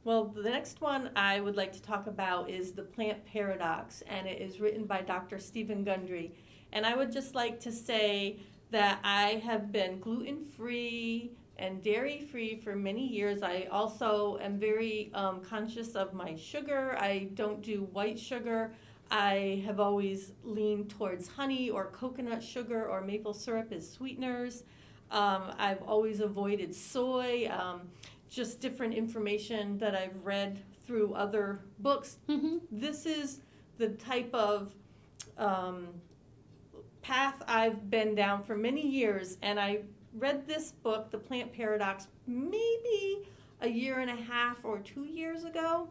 Well, 0.05 0.25
the 0.25 0.49
next 0.49 0.79
one 0.79 1.09
I 1.17 1.41
would 1.41 1.57
like 1.57 1.73
to 1.73 1.81
talk 1.81 2.07
about 2.07 2.49
is 2.49 2.71
The 2.71 2.83
Plant 2.83 3.25
Paradox, 3.25 4.01
and 4.07 4.27
it 4.27 4.41
is 4.41 4.61
written 4.61 4.85
by 4.85 5.01
Dr. 5.01 5.37
Steven 5.39 5.83
Gundry. 5.83 6.31
And 6.71 6.85
I 6.85 6.95
would 6.95 7.11
just 7.11 7.35
like 7.35 7.59
to 7.61 7.71
say 7.71 8.39
that 8.71 8.99
I 9.03 9.41
have 9.45 9.73
been 9.73 9.99
gluten 9.99 10.45
free 10.45 11.31
and 11.59 11.83
dairy 11.83 12.21
free 12.31 12.55
for 12.55 12.75
many 12.75 13.05
years. 13.05 13.43
I 13.43 13.67
also 13.69 14.39
am 14.41 14.57
very 14.57 15.11
um, 15.13 15.41
conscious 15.41 15.95
of 15.95 16.13
my 16.13 16.35
sugar. 16.35 16.97
I 16.97 17.29
don't 17.35 17.61
do 17.61 17.87
white 17.91 18.17
sugar. 18.17 18.71
I 19.11 19.63
have 19.65 19.79
always 19.79 20.31
leaned 20.43 20.89
towards 20.89 21.27
honey 21.27 21.69
or 21.69 21.87
coconut 21.91 22.41
sugar 22.41 22.87
or 22.87 23.01
maple 23.01 23.33
syrup 23.33 23.71
as 23.71 23.91
sweeteners. 23.91 24.63
Um, 25.11 25.53
I've 25.57 25.81
always 25.83 26.19
avoided 26.19 26.73
soy. 26.73 27.49
Um, 27.51 27.89
just 28.29 28.59
different 28.59 28.93
information 28.93 29.77
that 29.79 29.95
I've 29.95 30.23
read 30.23 30.63
through 30.85 31.13
other 31.13 31.59
books. 31.79 32.17
Mm-hmm. 32.29 32.57
This 32.71 33.05
is 33.05 33.41
the 33.77 33.89
type 33.89 34.33
of 34.33 34.73
um, 35.37 35.87
path 37.01 37.41
I've 37.47 37.89
been 37.89 38.13
down 38.13 38.43
for 38.43 38.55
many 38.55 38.87
years, 38.87 39.37
and 39.41 39.59
I 39.59 39.79
read 40.13 40.47
this 40.47 40.71
book, 40.71 41.11
The 41.11 41.17
Plant 41.17 41.53
Paradox, 41.53 42.07
maybe 42.27 43.27
a 43.61 43.67
year 43.67 43.99
and 43.99 44.09
a 44.09 44.15
half 44.15 44.63
or 44.63 44.79
two 44.79 45.03
years 45.03 45.43
ago 45.43 45.89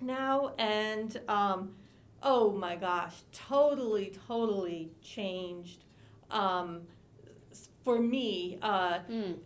now, 0.00 0.52
and 0.58 1.20
um, 1.28 1.74
oh 2.22 2.52
my 2.52 2.76
gosh, 2.76 3.14
totally, 3.32 4.12
totally 4.26 4.90
changed 5.02 5.84
um, 6.30 6.82
for 7.84 8.00
me. 8.00 8.58
Uh, 8.62 8.98
Mm. 9.10 9.38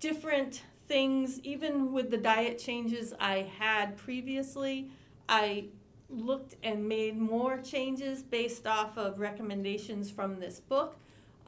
different 0.00 0.62
things, 0.88 1.40
even 1.40 1.92
with 1.92 2.10
the 2.10 2.16
diet 2.18 2.58
changes 2.58 3.12
I 3.18 3.50
had 3.58 3.96
previously, 3.96 4.90
I 5.28 5.66
looked 6.08 6.54
and 6.62 6.88
made 6.88 7.18
more 7.18 7.58
changes 7.58 8.22
based 8.22 8.66
off 8.66 8.96
of 8.96 9.18
recommendations 9.18 10.10
from 10.10 10.38
this 10.38 10.60
book. 10.60 10.96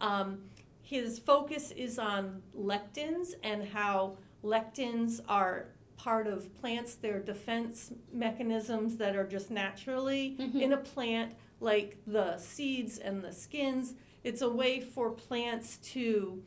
Um, 0.00 0.42
his 0.88 1.18
focus 1.18 1.70
is 1.72 1.98
on 1.98 2.42
lectins 2.56 3.34
and 3.42 3.62
how 3.68 4.16
lectins 4.42 5.20
are 5.28 5.66
part 5.98 6.26
of 6.26 6.54
plants, 6.62 6.94
they're 6.94 7.18
defense 7.20 7.92
mechanisms 8.10 8.96
that 8.96 9.14
are 9.14 9.26
just 9.26 9.50
naturally 9.50 10.34
Mhm. 10.38 10.62
in 10.62 10.72
a 10.72 10.78
plant, 10.78 11.34
like 11.60 11.98
the 12.06 12.38
seeds 12.38 12.96
and 12.96 13.22
the 13.22 13.32
skins. 13.34 13.94
It's 14.24 14.40
a 14.40 14.48
way 14.48 14.80
for 14.80 15.10
plants 15.10 15.76
to 15.94 16.42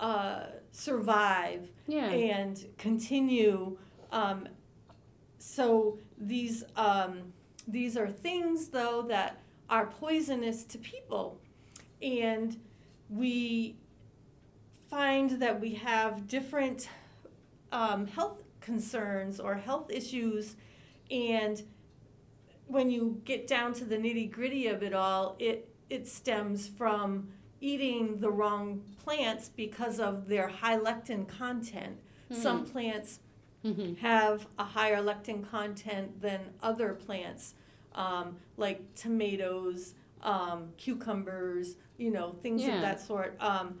uh, 0.00 0.46
survive 0.70 1.68
Yeah. 1.88 2.08
and 2.08 2.64
continue. 2.78 3.76
Um, 4.12 4.48
so 5.38 5.98
these 6.16 6.64
um, 6.76 7.32
these 7.66 7.96
are 7.96 8.08
things 8.08 8.68
though 8.68 9.02
that 9.02 9.42
are 9.68 9.86
poisonous 9.86 10.64
to 10.66 10.78
people, 10.78 11.40
and 12.00 12.56
we 13.08 13.76
find 14.90 15.30
that 15.40 15.60
we 15.60 15.74
have 15.74 16.26
different 16.26 16.88
um, 17.72 18.06
health 18.06 18.42
concerns 18.60 19.40
or 19.40 19.54
health 19.56 19.90
issues, 19.90 20.56
and 21.10 21.62
when 22.66 22.90
you 22.90 23.20
get 23.24 23.46
down 23.46 23.72
to 23.74 23.84
the 23.84 23.96
nitty 23.96 24.30
gritty 24.30 24.66
of 24.66 24.82
it 24.82 24.92
all, 24.94 25.36
it 25.38 25.68
it 25.88 26.06
stems 26.06 26.68
from 26.68 27.28
eating 27.60 28.20
the 28.20 28.30
wrong 28.30 28.82
plants 29.02 29.48
because 29.48 29.98
of 29.98 30.28
their 30.28 30.48
high 30.48 30.76
lectin 30.78 31.26
content. 31.26 31.96
Some 32.30 32.64
plants 32.64 33.20
Mm-hmm. 33.64 33.94
have 33.94 34.46
a 34.56 34.62
higher 34.62 35.02
lectin 35.02 35.42
content 35.50 36.22
than 36.22 36.40
other 36.62 36.94
plants, 36.94 37.54
um, 37.92 38.36
like 38.56 38.94
tomatoes, 38.94 39.94
um, 40.22 40.72
cucumbers, 40.76 41.76
you 41.96 42.10
know, 42.10 42.32
things 42.42 42.62
Yeah. 42.62 42.74
of 42.76 42.80
that 42.82 43.00
sort. 43.00 43.36
Um, 43.40 43.80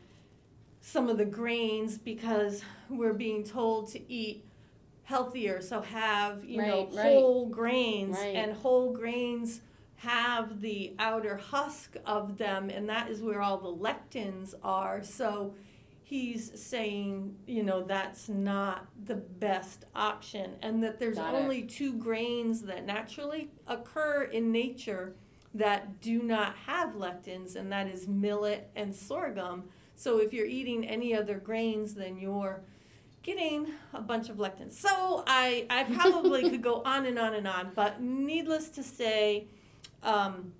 some 0.80 1.08
of 1.08 1.18
the 1.18 1.24
grains, 1.24 1.98
because 1.98 2.62
we're 2.88 3.12
being 3.12 3.44
told 3.44 3.88
to 3.90 4.12
eat 4.12 4.44
healthier, 5.02 5.60
so 5.60 5.80
have, 5.80 6.44
you 6.44 6.62
know, 6.62 6.84
Right, 6.86 6.94
right. 6.94 7.12
whole 7.14 7.46
grains, 7.48 8.16
Right. 8.18 8.36
and 8.36 8.52
whole 8.52 8.92
grains 8.92 9.60
have 9.96 10.60
the 10.60 10.94
outer 10.98 11.36
husk 11.36 11.96
of 12.06 12.38
them, 12.38 12.70
and 12.70 12.88
that 12.88 13.10
is 13.10 13.20
where 13.22 13.42
all 13.42 13.58
the 13.58 13.74
lectins 13.74 14.54
are. 14.62 15.02
So 15.02 15.54
he's 16.02 16.58
saying, 16.60 17.36
you 17.46 17.62
know, 17.64 17.82
that's 17.82 18.28
not 18.28 18.86
the 19.04 19.16
best 19.16 19.86
option, 19.96 20.56
and 20.62 20.82
that 20.84 21.00
there's 21.00 21.16
Got 21.16 21.34
it. 21.34 21.38
only 21.38 21.62
two 21.64 21.94
grains 21.94 22.62
that 22.62 22.86
naturally 22.86 23.50
occur 23.66 24.22
in 24.22 24.52
nature 24.52 25.16
that 25.54 26.00
do 26.00 26.22
not 26.22 26.54
have 26.66 26.90
lectins, 26.90 27.56
and 27.56 27.72
that 27.72 27.88
is 27.88 28.06
millet 28.06 28.70
and 28.76 28.94
sorghum. 28.94 29.64
So 29.94 30.18
if 30.18 30.32
you're 30.32 30.46
eating 30.46 30.86
any 30.86 31.14
other 31.14 31.38
grains, 31.38 31.94
then 31.94 32.18
you're 32.18 32.62
getting 33.22 33.66
a 33.92 34.00
bunch 34.00 34.28
of 34.28 34.36
lectins. 34.36 34.72
So 34.74 35.24
I, 35.26 35.66
I 35.68 35.84
probably 35.84 36.48
could 36.50 36.62
go 36.62 36.82
on 36.84 37.06
and 37.06 37.18
on 37.18 37.34
and 37.34 37.48
on, 37.48 37.72
but 37.74 38.00
needless 38.00 38.68
to 38.70 38.82
say, 38.82 39.48
um, 40.02 40.52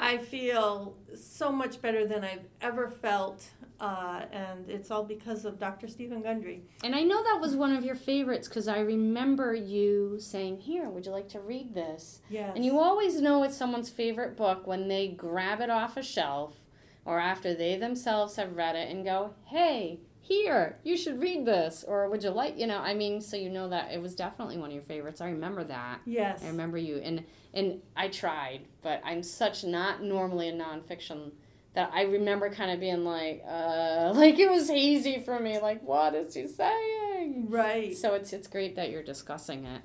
I 0.00 0.16
feel 0.16 0.96
so 1.14 1.52
much 1.52 1.82
better 1.82 2.06
than 2.06 2.24
I've 2.24 2.46
ever 2.62 2.88
felt, 2.88 3.50
uh, 3.78 4.22
and 4.32 4.68
it's 4.70 4.90
all 4.90 5.04
because 5.04 5.44
of 5.44 5.58
Dr. 5.58 5.88
Steven 5.88 6.22
Gundry. 6.22 6.62
And 6.82 6.96
I 6.96 7.02
know 7.02 7.22
that 7.22 7.38
was 7.38 7.54
one 7.54 7.76
of 7.76 7.84
your 7.84 7.94
favorites 7.94 8.48
because 8.48 8.66
I 8.66 8.80
remember 8.80 9.54
you 9.54 10.16
saying, 10.18 10.60
Here, 10.60 10.88
would 10.88 11.04
you 11.04 11.12
like 11.12 11.28
to 11.30 11.40
read 11.40 11.74
this? 11.74 12.20
Yes. 12.30 12.52
And 12.56 12.64
you 12.64 12.78
always 12.78 13.20
know 13.20 13.42
it's 13.42 13.56
someone's 13.56 13.90
favorite 13.90 14.38
book 14.38 14.66
when 14.66 14.88
they 14.88 15.08
grab 15.08 15.60
it 15.60 15.68
off 15.68 15.98
a 15.98 16.02
shelf 16.02 16.56
or 17.04 17.20
after 17.20 17.54
they 17.54 17.76
themselves 17.76 18.36
have 18.36 18.56
read 18.56 18.76
it 18.76 18.90
and 18.90 19.04
go, 19.04 19.34
Hey, 19.44 20.00
here, 20.30 20.78
you 20.84 20.96
should 20.96 21.20
read 21.20 21.44
this. 21.44 21.84
Or 21.86 22.08
would 22.08 22.22
you 22.22 22.30
like, 22.30 22.58
you 22.58 22.66
know, 22.66 22.78
I 22.78 22.94
mean, 22.94 23.20
so 23.20 23.36
you 23.36 23.50
know 23.50 23.68
that 23.68 23.90
it 23.92 24.00
was 24.00 24.14
definitely 24.14 24.58
one 24.58 24.68
of 24.70 24.74
your 24.74 24.82
favorites. 24.82 25.20
I 25.20 25.26
remember 25.26 25.64
that. 25.64 26.00
yes. 26.06 26.42
I 26.44 26.46
remember 26.46 26.78
you. 26.78 26.98
And, 26.98 27.24
and 27.52 27.82
I 27.96 28.08
tried, 28.08 28.60
but 28.80 29.02
I'm 29.04 29.22
such 29.22 29.64
not 29.64 30.02
normally 30.02 30.48
a 30.48 30.52
nonfiction 30.52 31.32
that 31.74 31.90
I 31.92 32.02
remember 32.02 32.50
kind 32.50 32.70
of 32.70 32.80
being 32.80 33.04
like, 33.04 33.42
uh, 33.46 34.12
like 34.16 34.38
it 34.38 34.50
was 34.50 34.68
hazy 34.68 35.20
for 35.20 35.38
me. 35.40 35.58
Like, 35.58 35.82
what 35.82 36.14
is 36.14 36.34
he 36.34 36.46
saying? 36.46 37.46
Right. 37.48 37.96
So 37.96 38.14
it's 38.14 38.32
it's 38.32 38.48
great 38.48 38.76
that 38.76 38.90
you're 38.90 39.02
discussing 39.02 39.64
it. 39.64 39.82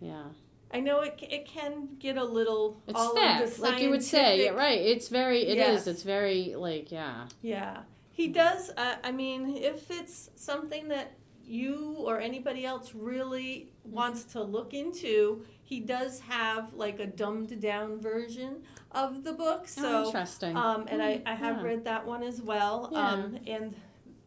Yeah, 0.00 0.24
I 0.72 0.80
know 0.80 1.00
it, 1.02 1.18
it 1.20 1.46
can 1.46 1.88
get 1.98 2.16
a 2.16 2.24
little 2.24 2.80
it's 2.86 2.98
all 2.98 3.14
thick, 3.14 3.42
of 3.42 3.56
the 3.56 3.62
like 3.62 3.80
you 3.80 3.90
would 3.90 4.02
say. 4.02 4.44
Yeah, 4.44 4.50
right. 4.50 4.80
It's 4.80 5.08
very. 5.08 5.46
It 5.46 5.58
is. 5.58 5.58
Yes. 5.58 5.86
It's 5.86 6.02
very 6.02 6.54
like 6.56 6.90
yeah. 6.90 7.26
Yeah, 7.42 7.82
he 8.20 8.28
does. 8.28 8.70
Uh, 8.76 8.96
I 9.02 9.12
mean, 9.12 9.56
if 9.56 9.90
it's 9.90 10.30
something 10.36 10.88
that 10.88 11.12
you 11.42 11.96
or 11.98 12.20
anybody 12.20 12.64
else 12.64 12.94
really 12.94 13.72
wants 13.84 14.24
to 14.24 14.42
look 14.42 14.72
into, 14.74 15.44
he 15.62 15.80
does 15.80 16.20
have 16.20 16.74
like 16.74 17.00
a 17.00 17.06
dumbed 17.06 17.60
down 17.60 18.00
version 18.00 18.62
of 18.92 19.24
the 19.24 19.32
book. 19.32 19.62
oh, 19.62 19.66
So, 19.66 20.06
interesting. 20.06 20.56
um, 20.56 20.86
and 20.88 21.02
I, 21.02 21.22
I 21.26 21.34
have 21.34 21.56
Yeah. 21.58 21.62
read 21.62 21.84
that 21.84 22.06
one 22.06 22.22
as 22.22 22.40
well. 22.42 22.90
Yeah. 22.92 23.08
Um, 23.08 23.38
and 23.46 23.74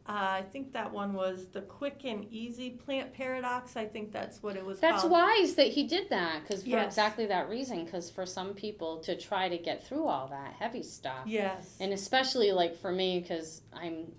uh, 0.07 0.12
I 0.12 0.43
think 0.51 0.74
that 0.74 0.91
one 0.91 1.13
was 1.13 1.48
the 1.53 1.62
Quick 1.62 2.01
and 2.03 2.25
Easy 2.31 2.72
Plant 2.72 3.13
Paradox. 3.13 3.77
I 3.77 3.86
think 3.86 4.12
that's 4.12 4.43
what 4.43 4.55
it 4.57 4.65
was 4.65 4.79
That's 4.81 5.01
called. 5.01 5.12
wise 5.13 5.55
that 5.55 5.67
he 5.67 5.83
did 5.83 6.10
that 6.10 6.41
because 6.41 6.63
for 6.63 6.69
Yes. 6.69 6.88
exactly 6.88 7.25
that 7.27 7.48
reason. 7.50 7.86
Because 7.86 8.10
for 8.10 8.25
some 8.25 8.53
people 8.53 8.98
to 9.00 9.15
try 9.15 9.48
to 9.48 9.57
get 9.57 9.86
through 9.88 10.05
all 10.07 10.27
that 10.27 10.53
heavy 10.60 10.83
stuff, 10.83 11.25
Yes. 11.25 11.77
and 11.79 11.93
especially 11.93 12.51
like 12.51 12.75
for 12.75 12.91
me 12.91 13.19
because 13.22 13.62
I'm 13.74 14.12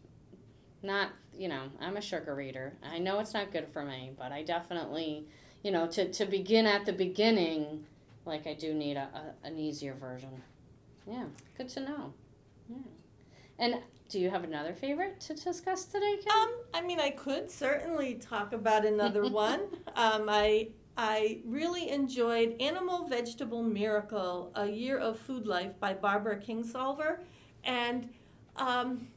not, 0.82 1.10
you 1.36 1.48
know, 1.48 1.62
I'm 1.80 1.96
a 1.96 2.00
sugar 2.00 2.34
reader. 2.34 2.72
I 2.82 2.98
know 2.98 3.18
it's 3.18 3.34
not 3.34 3.52
good 3.52 3.68
for 3.68 3.84
me, 3.84 4.12
but 4.18 4.32
I 4.32 4.42
definitely, 4.42 5.26
you 5.62 5.70
know, 5.70 5.86
to 5.88 6.10
to 6.12 6.24
begin 6.24 6.66
at 6.66 6.86
the 6.86 6.92
beginning, 6.94 7.86
like 8.24 8.46
I 8.46 8.54
do 8.54 8.72
need 8.72 8.96
a, 8.96 9.08
a 9.44 9.46
an 9.46 9.58
easier 9.58 9.92
version. 9.94 10.42
Yeah, 11.06 11.24
good 11.58 11.68
to 11.70 11.80
know. 11.80 12.14
Yeah. 12.70 12.76
And 13.58 13.74
do 14.08 14.20
you 14.20 14.30
have 14.30 14.44
another 14.44 14.74
favorite 14.74 15.20
to 15.20 15.34
discuss 15.34 15.84
today, 15.86 16.16
Kim? 16.22 16.32
Um, 16.32 16.48
I 16.72 16.82
mean, 16.82 17.00
I 17.00 17.10
could 17.10 17.50
certainly 17.50 18.14
talk 18.14 18.52
about 18.52 18.84
another 18.84 19.28
one. 19.28 19.60
Um, 19.96 20.26
I 20.28 20.68
I 20.96 21.40
really 21.44 21.90
enjoyed 21.90 22.54
Animal 22.60 23.06
Vegetable 23.08 23.62
Miracle: 23.62 24.52
A 24.54 24.66
Year 24.66 24.98
of 24.98 25.18
Food 25.18 25.46
Life 25.46 25.78
by 25.80 25.94
Barbara 25.94 26.36
Kingsolver, 26.40 27.20
and 27.64 28.10
um, 28.56 29.08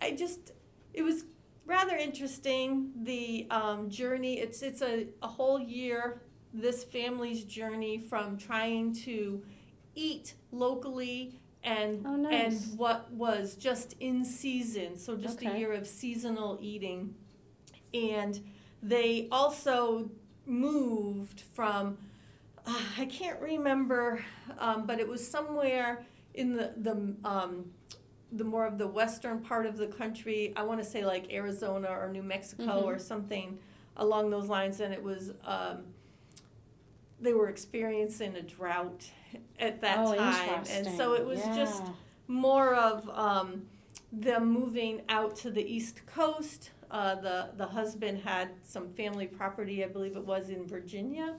I 0.00 0.12
just 0.12 0.52
it 0.92 1.02
was 1.02 1.24
rather 1.64 1.96
interesting. 1.96 2.92
The 3.02 3.46
um, 3.50 3.88
journey 3.90 4.38
it's 4.38 4.62
it's 4.62 4.82
a, 4.82 5.08
a 5.22 5.28
whole 5.28 5.58
year. 5.58 6.22
This 6.52 6.84
family's 6.84 7.44
journey 7.44 7.98
from 7.98 8.38
trying 8.38 8.94
to 9.04 9.42
eat 9.94 10.34
locally 10.52 11.40
and 11.66 12.04
Oh, 12.06 12.16
nice. 12.16 12.68
and 12.70 12.78
what 12.78 13.10
was 13.12 13.56
just 13.56 13.94
in 14.00 14.24
season. 14.24 14.96
So 14.96 15.16
just 15.16 15.42
a 15.42 15.58
year 15.58 15.72
of 15.72 15.86
seasonal 15.86 16.58
eating, 16.62 17.14
and 17.92 18.40
they 18.82 19.28
also 19.30 20.10
moved 20.46 21.40
from 21.40 21.98
uh, 22.64 22.80
I 22.98 23.04
can't 23.06 23.40
remember, 23.40 24.24
um, 24.58 24.86
but 24.86 24.98
it 24.98 25.06
was 25.08 25.26
somewhere 25.28 26.04
in 26.34 26.56
the 26.56 26.72
the 26.76 27.14
um, 27.24 27.70
the 28.32 28.44
more 28.44 28.66
of 28.66 28.76
the 28.78 28.86
western 28.88 29.40
part 29.40 29.66
of 29.66 29.76
the 29.76 29.86
country. 29.86 30.52
I 30.56 30.62
want 30.62 30.82
to 30.82 30.88
say 30.88 31.04
like 31.04 31.32
Arizona 31.32 31.88
or 31.88 32.08
New 32.08 32.22
Mexico 32.22 32.64
Mhm. 32.64 32.84
or 32.84 32.98
something 32.98 33.58
along 33.96 34.30
those 34.30 34.48
lines, 34.48 34.80
and 34.80 34.94
it 34.94 35.02
was. 35.02 35.32
Um, 35.44 35.84
they 37.20 37.32
were 37.32 37.48
experiencing 37.48 38.36
a 38.36 38.42
drought 38.42 39.10
at 39.58 39.80
that 39.80 39.98
oh, 39.98 40.14
time, 40.14 40.64
and 40.70 40.86
so 40.96 41.14
it 41.14 41.24
was 41.24 41.40
interesting. 41.40 41.64
just 41.64 41.82
more 42.28 42.74
of 42.74 43.08
um, 43.10 43.66
them 44.12 44.50
moving 44.50 45.02
out 45.08 45.36
to 45.36 45.50
the 45.50 45.62
east 45.62 46.04
coast. 46.06 46.70
Uh, 46.90 47.16
the 47.16 47.48
the 47.56 47.66
husband 47.66 48.20
had 48.22 48.50
some 48.62 48.88
family 48.90 49.26
property, 49.26 49.84
I 49.84 49.88
believe 49.88 50.16
it 50.16 50.24
was 50.24 50.50
in 50.50 50.66
Virginia, 50.66 51.34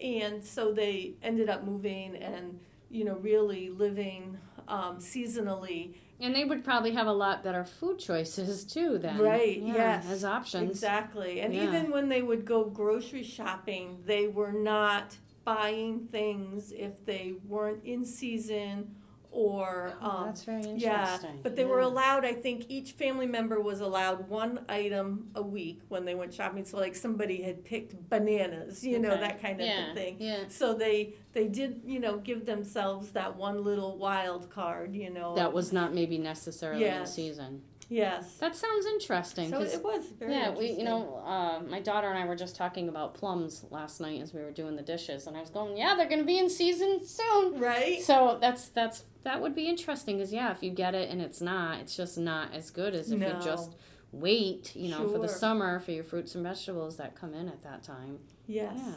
and 0.00 0.44
so 0.44 0.72
they 0.72 1.14
ended 1.22 1.48
up 1.48 1.64
moving 1.64 2.16
and 2.16 2.58
you 2.90 3.04
know 3.04 3.16
really 3.16 3.70
living 3.70 4.38
um, 4.68 4.98
seasonally. 4.98 5.94
And 6.20 6.34
they 6.34 6.44
would 6.44 6.64
probably 6.64 6.92
have 6.92 7.06
a 7.06 7.12
lot 7.12 7.42
better 7.42 7.64
food 7.64 7.98
choices 7.98 8.64
too 8.64 8.98
then. 8.98 9.18
Right, 9.18 9.58
Yeah, 9.58 9.74
yes. 9.74 10.06
As 10.08 10.24
options. 10.24 10.70
Exactly, 10.70 11.40
and 11.40 11.52
Yeah. 11.54 11.64
even 11.64 11.90
when 11.90 12.08
they 12.08 12.22
would 12.22 12.44
go 12.44 12.64
grocery 12.64 13.22
shopping, 13.22 14.02
they 14.04 14.28
were 14.28 14.52
not 14.52 15.18
buying 15.44 16.06
things 16.06 16.72
if 16.72 17.04
they 17.04 17.34
weren't 17.46 17.84
in 17.84 18.04
season 18.04 18.94
or 19.34 19.94
Oh, 20.00 20.08
um, 20.10 20.26
that's 20.26 20.44
very 20.44 20.58
interesting. 20.62 20.80
Yeah, 20.80 21.18
but 21.42 21.56
they 21.56 21.64
were 21.64 21.80
Yeah. 21.80 21.86
allowed. 21.88 22.24
I 22.24 22.32
think 22.32 22.66
each 22.68 22.92
family 22.92 23.26
member 23.26 23.60
was 23.60 23.80
allowed 23.80 24.28
one 24.28 24.60
item 24.68 25.30
a 25.34 25.42
week 25.42 25.80
when 25.88 26.04
they 26.04 26.14
went 26.14 26.32
shopping. 26.32 26.64
So, 26.64 26.78
like 26.78 26.94
somebody 26.94 27.42
had 27.42 27.64
picked 27.64 28.08
bananas, 28.08 28.84
you 28.84 28.98
know, 29.00 29.10
Okay. 29.12 29.20
that 29.20 29.42
kind 29.42 29.60
of 29.60 29.66
yeah. 29.66 29.92
thing. 29.92 30.16
Yeah. 30.20 30.44
So 30.48 30.72
they 30.74 31.14
they 31.32 31.48
did, 31.48 31.82
you 31.84 31.98
know, 31.98 32.18
give 32.18 32.46
themselves 32.46 33.10
that 33.10 33.36
one 33.36 33.64
little 33.64 33.98
wild 33.98 34.48
card, 34.50 34.94
you 34.94 35.10
know. 35.10 35.34
That 35.34 35.52
was 35.52 35.72
not 35.72 35.92
maybe 35.92 36.16
necessarily 36.16 36.84
in 36.84 36.90
Yes. 36.92 37.12
season. 37.14 37.62
Yes. 37.94 38.36
That 38.38 38.54
sounds 38.56 38.86
interesting. 38.86 39.50
So 39.50 39.60
it 39.62 39.82
was 39.82 40.06
very 40.18 40.32
yeah, 40.32 40.50
we 40.50 40.70
you 40.72 40.84
know 40.84 41.22
uh, 41.24 41.60
my 41.68 41.80
daughter 41.80 42.08
and 42.08 42.18
I 42.18 42.24
were 42.26 42.36
just 42.36 42.56
talking 42.56 42.88
about 42.88 43.14
plums 43.14 43.64
last 43.70 44.00
night 44.00 44.20
as 44.20 44.32
we 44.34 44.40
were 44.42 44.50
doing 44.50 44.76
the 44.76 44.82
dishes, 44.82 45.26
and 45.26 45.36
I 45.36 45.40
was 45.40 45.50
going, 45.50 45.76
yeah, 45.76 45.94
they're 45.96 46.08
gonna 46.08 46.24
be 46.24 46.38
in 46.38 46.50
season 46.50 47.00
soon. 47.06 47.58
right. 47.60 48.02
So 48.02 48.38
that's 48.40 48.68
that's 48.68 49.04
that 49.22 49.40
would 49.40 49.54
be 49.54 49.66
interesting 49.68 50.16
because 50.18 50.32
yeah, 50.32 50.50
if 50.52 50.62
you 50.62 50.70
get 50.70 50.94
it 50.94 51.10
and 51.10 51.20
it's 51.22 51.40
not, 51.40 51.78
it's 51.80 51.96
just 51.96 52.18
not 52.18 52.52
as 52.52 52.70
good 52.70 52.94
as 52.94 53.10
if 53.10 53.18
No. 53.20 53.28
you 53.28 53.34
just 53.42 53.76
wait, 54.12 54.76
you 54.76 54.88
know, 54.90 55.08
for 55.08 55.18
the 55.18 55.28
summer 55.28 55.80
for 55.80 55.90
your 55.92 56.04
fruits 56.04 56.34
and 56.34 56.44
vegetables 56.44 56.96
that 56.98 57.14
come 57.14 57.34
in 57.34 57.48
at 57.48 57.62
that 57.62 57.82
time. 57.82 58.18
Yes. 58.46 58.72
Yeah. 58.76 58.92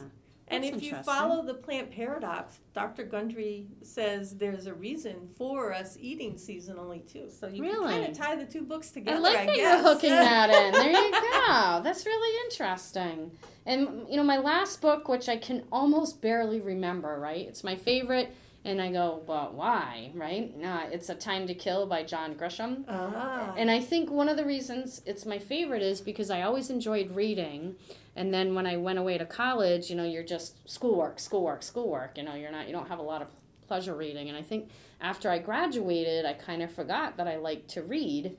And 0.50 0.64
That's 0.64 0.78
if 0.78 0.84
you 0.84 0.96
follow 1.04 1.44
the 1.44 1.54
plant 1.54 1.92
paradox, 1.92 2.60
Dr. 2.74 3.04
Gundry 3.04 3.66
says 3.82 4.38
there's 4.38 4.66
a 4.66 4.74
reason 4.74 5.28
for 5.38 5.74
us 5.74 5.98
eating 6.00 6.36
seasonally 6.36 7.06
too. 7.12 7.30
So 7.30 7.48
you 7.48 7.62
Really? 7.64 7.94
can 7.94 8.02
kind 8.04 8.12
of 8.12 8.18
tie 8.18 8.36
the 8.38 8.46
two 8.46 8.62
books 8.62 8.92
together. 8.92 9.18
I 9.18 9.20
like 9.20 9.38
I 9.40 9.46
that 9.48 9.56
guess. 9.56 9.58
you're 9.84 9.94
hooking 9.94 10.10
that 10.12 10.50
in. 10.50 10.72
There 10.72 10.90
you 10.92 11.12
go. 11.12 11.82
That's 11.84 12.06
really 12.06 12.44
interesting. 12.46 13.32
And 13.66 14.08
you 14.10 14.16
know, 14.16 14.24
my 14.24 14.38
last 14.38 14.80
book, 14.82 15.10
which 15.10 15.28
I 15.28 15.36
can 15.36 15.64
almost 15.72 16.22
barely 16.22 16.62
remember, 16.62 17.20
right? 17.20 17.46
It's 17.46 17.64
my 17.66 17.76
favorite, 17.76 18.34
and 18.64 18.82
I 18.82 18.90
go, 18.92 19.24
well, 19.28 19.52
why, 19.54 20.12
right? 20.14 20.58
Nah, 20.58 20.84
it's 20.92 21.10
A 21.10 21.16
Time 21.16 21.48
to 21.48 21.54
Kill 21.54 21.86
by 21.88 22.04
John 22.04 22.36
Grisham. 22.36 22.86
Ah. 22.88 23.54
And 23.58 23.70
I 23.70 23.80
think 23.82 24.10
one 24.10 24.30
of 24.30 24.38
the 24.38 24.46
reasons 24.46 25.02
it's 25.06 25.26
my 25.26 25.40
favorite 25.40 25.82
is 25.82 26.00
because 26.00 26.30
I 26.30 26.42
always 26.44 26.70
enjoyed 26.70 27.14
reading. 27.16 27.76
And 28.18 28.34
then 28.34 28.56
when 28.56 28.66
I 28.66 28.78
went 28.78 29.00
away 29.00 29.18
to 29.18 29.26
college, 29.26 29.90
you 29.90 29.96
know, 29.96 30.04
you're 30.04 30.24
just 30.24 30.68
schoolwork, 30.70 31.20
schoolwork, 31.20 31.64
schoolwork. 31.64 32.18
You 32.18 32.24
know, 32.24 32.36
you're 32.36 32.52
not, 32.52 32.68
you 32.68 32.74
don't 32.74 32.88
have 32.88 33.00
a 33.00 33.04
lot 33.04 33.22
of 33.22 33.28
pleasure 33.68 33.96
reading. 33.96 34.28
And 34.28 34.38
I 34.38 34.42
think 34.42 34.70
after 35.00 35.30
I 35.30 35.38
graduated, 35.38 36.26
I 36.26 36.34
kind 36.34 36.62
of 36.62 36.72
forgot 36.72 37.18
that 37.18 37.28
I 37.28 37.38
liked 37.38 37.70
to 37.72 37.84
read. 37.84 38.36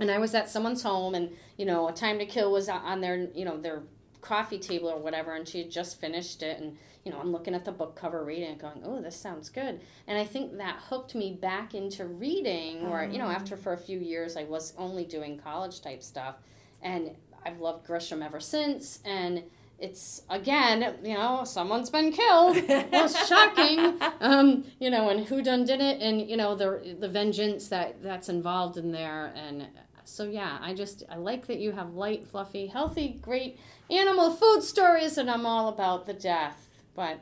And 0.00 0.10
I 0.10 0.18
was 0.18 0.34
at 0.34 0.48
someone's 0.48 0.82
home, 0.82 1.16
and 1.16 1.30
you 1.56 1.66
know, 1.66 1.88
A 1.88 1.92
Time 1.92 2.20
to 2.20 2.26
Kill 2.26 2.52
was 2.52 2.68
on 2.68 3.00
their, 3.00 3.28
you 3.34 3.44
know, 3.44 3.60
their 3.60 3.82
coffee 4.20 4.58
table 4.58 4.88
or 4.88 4.98
whatever, 4.98 5.34
and 5.34 5.46
she 5.46 5.58
had 5.58 5.70
just 5.70 6.00
finished 6.00 6.42
it, 6.42 6.60
and 6.60 6.76
you 7.04 7.10
know, 7.10 7.18
I'm 7.18 7.32
looking 7.32 7.54
at 7.54 7.64
the 7.64 7.72
book 7.72 7.96
cover, 7.96 8.24
reading 8.24 8.50
it, 8.50 8.58
going, 8.58 8.82
"Oh, 8.84 9.00
this 9.00 9.16
sounds 9.16 9.48
good." 9.48 9.80
And 10.06 10.18
I 10.18 10.24
think 10.24 10.56
that 10.58 10.78
hooked 10.88 11.16
me 11.16 11.32
back 11.32 11.74
into 11.74 12.06
reading. 12.06 12.88
Where 12.88 13.04
you 13.04 13.18
know, 13.18 13.28
after 13.28 13.54
oh. 13.54 13.58
for 13.58 13.72
a 13.72 13.78
few 13.78 13.98
years, 13.98 14.36
I 14.36 14.44
was 14.44 14.72
only 14.78 15.04
doing 15.04 15.38
college 15.38 15.80
type 15.80 16.04
stuff, 16.04 16.36
and 16.80 17.16
I've 17.44 17.60
loved 17.60 17.86
Grisham 17.86 18.24
ever 18.24 18.40
since. 18.40 19.00
And 19.04 19.44
it's 19.78 20.22
again, 20.28 20.96
you 21.04 21.14
know, 21.14 21.42
someone's 21.44 21.90
been 21.90 22.12
killed. 22.12 22.56
Well, 22.92 23.08
shocking. 23.08 23.96
Um, 24.20 24.64
you 24.80 24.90
know, 24.90 25.08
and 25.08 25.26
who 25.26 25.42
done 25.42 25.64
did 25.64 25.80
it, 25.80 26.00
and 26.00 26.28
you 26.28 26.36
know 26.36 26.54
the 26.54 26.96
the 26.98 27.08
vengeance 27.08 27.68
that 27.68 28.02
that's 28.02 28.28
involved 28.28 28.76
in 28.76 28.90
there, 28.92 29.32
and 29.36 29.68
so 30.04 30.24
yeah, 30.24 30.58
I 30.60 30.74
just 30.74 31.04
I 31.08 31.16
like 31.16 31.46
that 31.46 31.58
you 31.58 31.72
have 31.72 31.94
light, 31.94 32.24
fluffy, 32.24 32.66
healthy, 32.66 33.20
great 33.22 33.58
animal 33.90 34.32
food 34.32 34.62
stories, 34.62 35.16
and 35.18 35.30
I'm 35.30 35.46
all 35.46 35.68
about 35.68 36.06
the 36.06 36.14
death. 36.14 36.68
But 36.96 37.20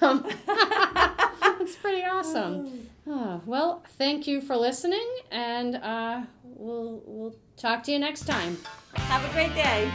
um, 0.00 0.24
it's 1.60 1.76
pretty 1.76 2.04
awesome. 2.04 2.88
Oh, 3.10 3.40
well, 3.46 3.82
thank 3.96 4.26
you 4.26 4.42
for 4.42 4.54
listening, 4.54 5.08
and 5.30 5.76
uh, 5.76 6.20
we'll 6.58 7.02
we'll 7.06 7.34
talk 7.56 7.82
to 7.84 7.92
you 7.92 7.98
next 7.98 8.26
time. 8.26 8.58
Have 8.94 9.24
a 9.24 9.32
great 9.32 9.54
day. 9.54 9.90